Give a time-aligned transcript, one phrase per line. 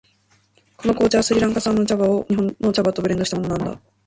[0.77, 3.79] この紅茶はスリランカ産の茶葉を日本の茶葉とブレンドしたものなんだ。